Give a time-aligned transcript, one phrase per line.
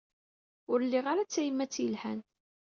[0.71, 2.19] Ur lliɣ ara d tayemmat yelhan.